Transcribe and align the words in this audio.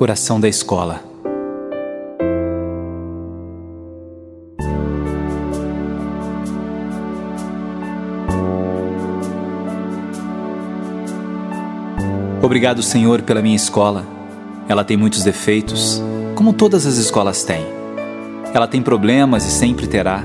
Oração 0.00 0.38
da 0.38 0.48
escola. 0.48 1.02
Obrigado, 12.40 12.80
Senhor, 12.80 13.22
pela 13.22 13.42
minha 13.42 13.56
escola. 13.56 14.06
Ela 14.68 14.84
tem 14.84 14.96
muitos 14.96 15.24
defeitos, 15.24 16.00
como 16.36 16.52
todas 16.52 16.86
as 16.86 16.96
escolas 16.96 17.42
têm. 17.42 17.66
Ela 18.54 18.68
tem 18.68 18.80
problemas 18.80 19.44
e 19.46 19.50
sempre 19.50 19.88
terá. 19.88 20.22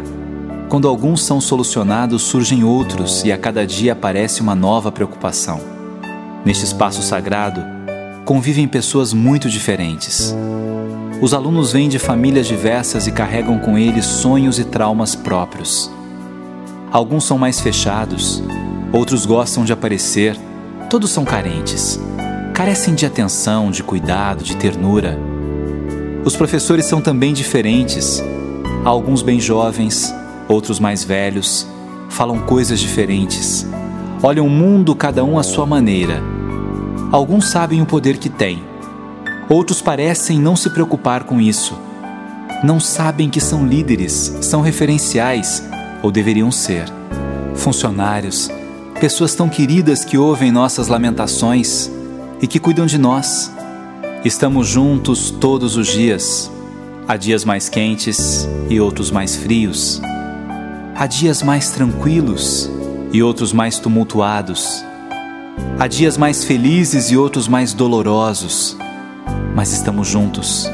Quando 0.70 0.88
alguns 0.88 1.24
são 1.24 1.42
solucionados, 1.42 2.22
surgem 2.22 2.64
outros 2.64 3.24
e 3.24 3.32
a 3.32 3.40
cada 3.40 3.66
dia 3.66 3.94
aparece 3.94 4.40
uma 4.40 4.54
nova 4.54 4.92
preocupação. 4.92 5.60
Neste 6.46 6.64
espaço 6.64 7.02
sagrado, 7.02 7.73
convivem 8.26 8.68
pessoas 8.68 9.14
muito 9.14 9.50
diferentes. 9.50 10.36
Os 11.22 11.34
alunos 11.34 11.74
vêm 11.74 11.90
de 11.90 12.00
famílias 12.00 12.48
diversas 12.48 13.06
e 13.08 13.12
carregam 13.12 13.60
com 13.60 13.78
eles 13.78 14.06
sonhos 14.06 14.60
e 14.60 14.64
traumas 14.64 15.16
próprios. 15.16 15.92
Alguns 16.92 17.26
são 17.26 17.38
mais 17.38 17.60
fechados, 17.60 18.42
outros 18.92 19.26
gostam 19.26 19.66
de 19.66 19.74
aparecer, 19.74 20.38
todos 20.90 21.10
são 21.10 21.26
carentes. 21.26 22.00
Carecem 22.54 22.94
de 22.94 23.06
atenção, 23.06 23.72
de 23.72 23.84
cuidado, 23.84 24.44
de 24.44 24.56
ternura. 24.56 25.18
Os 26.24 26.36
professores 26.36 26.86
são 26.86 27.02
também 27.02 27.34
diferentes. 27.34 28.24
alguns 28.86 29.22
bem 29.22 29.40
jovens, 29.40 30.14
outros 30.48 30.80
mais 30.80 31.04
velhos, 31.04 31.68
falam 32.10 32.40
coisas 32.40 32.80
diferentes. 32.80 33.66
Olham 34.22 34.46
o 34.46 34.50
mundo 34.50 34.96
cada 34.96 35.24
um 35.24 35.38
à 35.38 35.44
sua 35.44 35.66
maneira 35.66 36.22
Alguns 37.14 37.50
sabem 37.50 37.80
o 37.80 37.86
poder 37.86 38.18
que 38.18 38.28
têm, 38.28 38.64
outros 39.48 39.84
parecem 39.84 40.40
não 40.40 40.56
se 40.56 40.68
preocupar 40.72 41.26
com 41.26 41.40
isso. 41.40 41.78
Não 42.64 42.80
sabem 42.80 43.30
que 43.30 43.40
são 43.40 43.68
líderes, 43.68 44.36
são 44.42 44.62
referenciais, 44.62 45.64
ou 46.02 46.10
deveriam 46.10 46.52
ser. 46.52 46.92
Funcionários, 47.54 48.50
pessoas 49.00 49.36
tão 49.36 49.48
queridas 49.48 50.04
que 50.04 50.18
ouvem 50.18 50.52
nossas 50.52 50.88
lamentações 50.88 51.88
e 52.42 52.48
que 52.48 52.58
cuidam 52.58 52.88
de 52.88 52.98
nós. 52.98 53.52
Estamos 54.26 54.68
juntos 54.68 55.30
todos 55.30 55.78
os 55.78 55.90
dias. 55.90 56.50
Há 57.08 57.16
dias 57.16 57.46
mais 57.46 57.70
quentes 57.70 58.50
e 58.72 58.82
outros 58.82 59.12
mais 59.12 59.36
frios. 59.36 60.02
Há 60.96 61.06
dias 61.06 61.44
mais 61.44 61.70
tranquilos 61.70 62.72
e 63.12 63.22
outros 63.22 63.54
mais 63.54 63.78
tumultuados. 63.78 64.84
Há 65.80 65.88
dias 65.88 66.18
mais 66.18 66.44
felizes 66.44 67.12
e 67.12 67.18
outros 67.18 67.48
mais 67.48 67.74
dolorosos, 67.74 68.78
mas 69.56 69.72
estamos 69.72 70.08
juntos. 70.08 70.70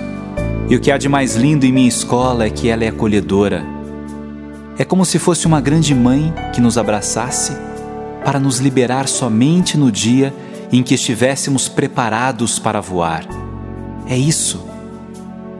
E 0.69 0.75
o 0.75 0.79
que 0.79 0.91
há 0.91 0.97
de 0.97 1.09
mais 1.09 1.35
lindo 1.35 1.65
em 1.65 1.71
minha 1.71 1.87
escola 1.87 2.45
é 2.45 2.49
que 2.49 2.69
ela 2.69 2.83
é 2.83 2.89
acolhedora. 2.89 3.65
É 4.77 4.85
como 4.85 5.05
se 5.05 5.17
fosse 5.17 5.47
uma 5.47 5.59
grande 5.59 5.95
mãe 5.95 6.33
que 6.53 6.61
nos 6.61 6.77
abraçasse 6.77 7.57
para 8.23 8.39
nos 8.39 8.59
liberar 8.59 9.07
somente 9.07 9.77
no 9.77 9.91
dia 9.91 10.33
em 10.71 10.83
que 10.83 10.93
estivéssemos 10.93 11.67
preparados 11.67 12.59
para 12.59 12.79
voar. 12.79 13.25
É 14.05 14.17
isso. 14.17 14.65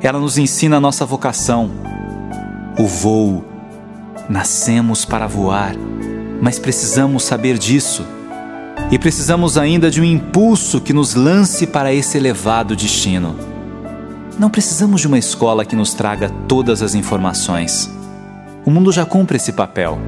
Ela 0.02 0.20
nos 0.20 0.38
ensina 0.38 0.78
a 0.78 0.82
nossa 0.82 1.06
vocação, 1.06 1.72
o 2.78 2.86
voo. 2.86 3.44
Nascemos 4.30 5.06
para 5.06 5.26
voar, 5.26 5.76
mas 6.40 6.60
precisamos 6.60 7.24
saber 7.24 7.58
disso 7.58 8.06
e 8.92 8.98
precisamos 8.98 9.58
ainda 9.58 9.92
de 9.92 10.02
um 10.02 10.04
impulso 10.04 10.82
que 10.82 10.94
nos 10.94 11.14
lance 11.14 11.68
para 11.68 11.94
esse 11.94 12.18
elevado 12.18 12.76
destino. 12.76 13.36
Não 14.38 14.50
precisamos 14.50 15.02
de 15.02 15.08
uma 15.08 15.20
escola 15.20 15.64
que 15.64 15.76
nos 15.76 15.94
traga 15.94 16.30
todas 16.48 16.82
as 16.82 16.96
informações. 16.96 17.92
O 18.66 18.72
mundo 18.72 18.92
já 18.92 19.06
cumpre 19.06 19.38
esse 19.38 19.52
papel. 19.52 20.00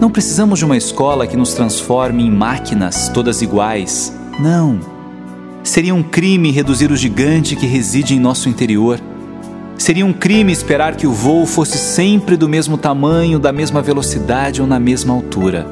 Não 0.00 0.10
precisamos 0.10 0.58
de 0.58 0.64
uma 0.64 0.76
escola 0.76 1.26
que 1.26 1.36
nos 1.36 1.54
transforme 1.54 2.22
em 2.22 2.30
máquinas 2.30 3.08
todas 3.08 3.42
iguais. 3.42 4.16
Não. 4.38 4.78
Seria 5.64 5.94
um 5.94 6.02
crime 6.02 6.50
reduzir 6.50 6.90
o 6.92 6.96
gigante 6.96 7.56
que 7.56 7.66
reside 7.66 8.14
em 8.14 8.20
nosso 8.20 8.48
interior. 8.48 9.00
Seria 9.76 10.06
um 10.06 10.12
crime 10.12 10.52
esperar 10.52 10.94
que 10.94 11.06
o 11.06 11.12
voo 11.12 11.46
fosse 11.46 11.78
sempre 11.78 12.36
do 12.36 12.48
mesmo 12.48 12.78
tamanho, 12.78 13.38
da 13.38 13.52
mesma 13.52 13.82
velocidade 13.82 14.60
ou 14.60 14.66
na 14.66 14.78
mesma 14.78 15.12
altura. 15.12 15.66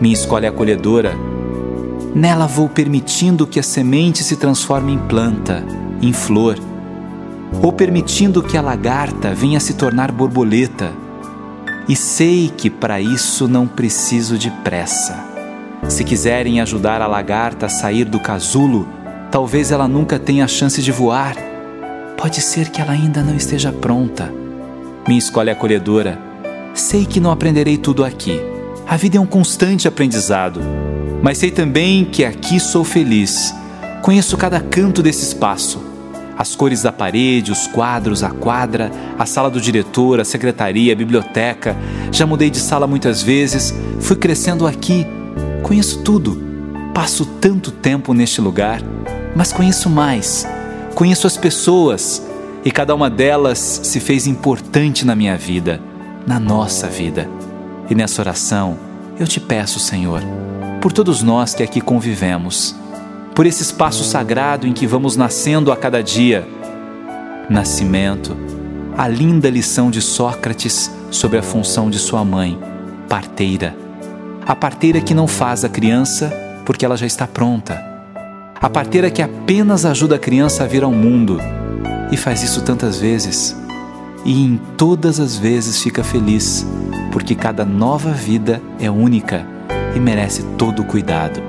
Minha 0.00 0.14
escola 0.14 0.44
é 0.44 0.48
acolhedora 0.48 1.16
Nela 2.14 2.46
vou 2.46 2.68
permitindo 2.68 3.44
que 3.44 3.58
a 3.58 3.62
semente 3.62 4.22
se 4.22 4.36
transforme 4.36 4.92
em 4.92 4.98
planta, 4.98 5.64
em 6.00 6.12
flor, 6.12 6.56
ou 7.60 7.72
permitindo 7.72 8.40
que 8.40 8.56
a 8.56 8.62
lagarta 8.62 9.34
venha 9.34 9.58
se 9.58 9.74
tornar 9.74 10.12
borboleta. 10.12 10.92
E 11.88 11.96
sei 11.96 12.52
que 12.56 12.70
para 12.70 13.00
isso 13.00 13.48
não 13.48 13.66
preciso 13.66 14.38
de 14.38 14.48
pressa. 14.48 15.18
Se 15.88 16.04
quiserem 16.04 16.60
ajudar 16.60 17.02
a 17.02 17.08
lagarta 17.08 17.66
a 17.66 17.68
sair 17.68 18.04
do 18.04 18.20
casulo, 18.20 18.88
talvez 19.28 19.72
ela 19.72 19.88
nunca 19.88 20.16
tenha 20.16 20.44
a 20.44 20.48
chance 20.48 20.80
de 20.80 20.92
voar. 20.92 21.34
Pode 22.16 22.40
ser 22.40 22.70
que 22.70 22.80
ela 22.80 22.92
ainda 22.92 23.24
não 23.24 23.34
esteja 23.34 23.72
pronta. 23.72 24.32
Minha 25.06 25.18
escolha 25.18 25.50
é 25.50 25.52
acolhedora. 25.52 26.18
Sei 26.74 27.04
que 27.04 27.18
não 27.18 27.32
aprenderei 27.32 27.76
tudo 27.76 28.04
aqui. 28.04 28.40
A 28.86 28.96
vida 28.96 29.18
é 29.18 29.20
um 29.20 29.26
constante 29.26 29.88
aprendizado 29.88 30.60
mas 31.24 31.38
sei 31.38 31.50
também 31.50 32.04
que 32.04 32.22
aqui 32.22 32.60
sou 32.60 32.84
feliz. 32.84 33.54
Conheço 34.02 34.36
cada 34.36 34.60
canto 34.60 35.02
desse 35.02 35.22
espaço. 35.22 35.82
As 36.36 36.54
cores 36.54 36.82
da 36.82 36.92
parede, 36.92 37.50
os 37.50 37.66
quadros, 37.66 38.22
a 38.22 38.28
quadra, 38.28 38.90
a 39.18 39.24
sala 39.24 39.50
do 39.50 39.58
diretor, 39.58 40.20
a 40.20 40.24
secretaria, 40.24 40.92
a 40.92 40.96
biblioteca. 40.96 41.74
Já 42.12 42.26
mudei 42.26 42.50
de 42.50 42.60
sala 42.60 42.86
muitas 42.86 43.22
vezes, 43.22 43.72
fui 44.00 44.16
crescendo 44.16 44.66
aqui. 44.66 45.06
Conheço 45.62 46.02
tudo. 46.02 46.38
Passo 46.92 47.24
tanto 47.24 47.70
tempo 47.70 48.12
neste 48.12 48.42
lugar, 48.42 48.82
mas 49.34 49.50
conheço 49.50 49.88
mais. 49.88 50.46
Conheço 50.94 51.26
as 51.26 51.38
pessoas 51.38 52.22
e 52.62 52.70
cada 52.70 52.94
uma 52.94 53.08
delas 53.08 53.80
se 53.82 53.98
fez 53.98 54.26
importante 54.26 55.06
na 55.06 55.16
minha 55.16 55.38
vida, 55.38 55.80
na 56.26 56.38
nossa 56.38 56.86
vida. 56.86 57.26
E 57.88 57.94
nessa 57.94 58.20
oração, 58.20 58.76
eu 59.18 59.26
te 59.26 59.40
peço, 59.40 59.78
Senhor, 59.78 60.20
por 60.80 60.92
todos 60.92 61.22
nós 61.22 61.54
que 61.54 61.62
aqui 61.62 61.80
convivemos, 61.80 62.74
por 63.34 63.46
esse 63.46 63.62
espaço 63.62 64.04
sagrado 64.04 64.66
em 64.66 64.72
que 64.72 64.86
vamos 64.86 65.16
nascendo 65.16 65.70
a 65.72 65.76
cada 65.76 66.02
dia. 66.02 66.46
Nascimento, 67.48 68.36
a 68.96 69.06
linda 69.08 69.50
lição 69.50 69.90
de 69.90 70.00
Sócrates 70.00 70.90
sobre 71.10 71.38
a 71.38 71.42
função 71.42 71.90
de 71.90 71.98
sua 71.98 72.24
mãe, 72.24 72.58
parteira. 73.08 73.76
A 74.46 74.54
parteira 74.54 75.00
que 75.00 75.14
não 75.14 75.26
faz 75.26 75.64
a 75.64 75.68
criança 75.68 76.32
porque 76.64 76.84
ela 76.84 76.96
já 76.96 77.06
está 77.06 77.26
pronta. 77.26 77.82
A 78.54 78.68
parteira 78.68 79.10
que 79.10 79.22
apenas 79.22 79.84
ajuda 79.84 80.16
a 80.16 80.18
criança 80.18 80.64
a 80.64 80.66
vir 80.66 80.82
ao 80.82 80.92
mundo 80.92 81.38
e 82.10 82.16
faz 82.16 82.42
isso 82.42 82.62
tantas 82.62 82.98
vezes. 82.98 83.56
E 84.24 84.44
em 84.44 84.60
todas 84.76 85.20
as 85.20 85.36
vezes 85.36 85.82
fica 85.82 86.02
feliz, 86.02 86.66
porque 87.24 87.34
cada 87.34 87.64
nova 87.64 88.10
vida 88.10 88.60
é 88.78 88.90
única 88.90 89.46
e 89.96 89.98
merece 89.98 90.42
todo 90.58 90.82
o 90.82 90.84
cuidado. 90.84 91.42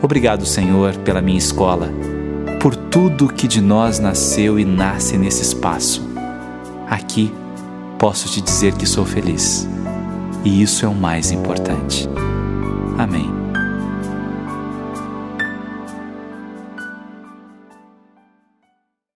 Obrigado, 0.00 0.46
Senhor, 0.46 0.94
pela 0.98 1.20
minha 1.20 1.36
escola, 1.36 1.90
por 2.60 2.76
tudo 2.76 3.26
que 3.26 3.48
de 3.48 3.60
nós 3.60 3.98
nasceu 3.98 4.56
e 4.56 4.64
nasce 4.64 5.18
nesse 5.18 5.42
espaço. 5.42 6.08
Aqui 6.88 7.34
posso 7.98 8.28
te 8.28 8.40
dizer 8.40 8.74
que 8.74 8.86
sou 8.86 9.04
feliz, 9.04 9.68
e 10.44 10.62
isso 10.62 10.84
é 10.84 10.88
o 10.88 10.94
mais 10.94 11.32
importante. 11.32 12.08
Amém. 12.96 13.43